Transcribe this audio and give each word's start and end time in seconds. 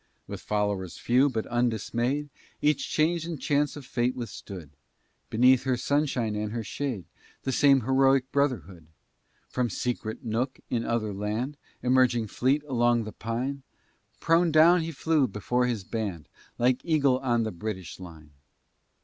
With 0.25 0.41
followers 0.41 0.97
few, 0.97 1.29
but 1.29 1.45
undismay'd, 1.45 2.29
Each 2.59 2.89
change 2.89 3.23
and 3.23 3.39
chance 3.39 3.75
of 3.75 3.85
fate 3.85 4.15
withstood, 4.15 4.71
Beneath 5.29 5.61
her 5.61 5.77
sunshine 5.77 6.35
and 6.35 6.51
her 6.53 6.63
shade, 6.63 7.05
The 7.43 7.51
same 7.51 7.81
heroic 7.81 8.31
brotherhood! 8.31 8.87
From 9.47 9.69
secret 9.69 10.25
nook, 10.25 10.59
in 10.71 10.83
other 10.83 11.13
land, 11.13 11.55
Emerging 11.83 12.25
fleet 12.29 12.63
along 12.63 13.03
the 13.03 13.11
pine, 13.11 13.61
Prone 14.19 14.51
down 14.51 14.81
he 14.81 14.91
flew 14.91 15.27
before 15.27 15.67
his 15.67 15.83
band, 15.83 16.27
Like 16.57 16.83
eagle 16.83 17.19
on 17.19 17.43
the 17.43 17.51
British 17.51 17.99
line! 17.99 18.31